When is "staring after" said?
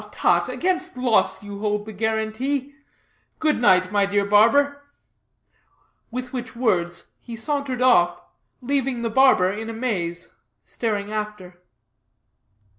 10.63-11.61